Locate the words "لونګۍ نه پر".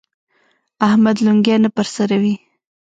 1.25-1.85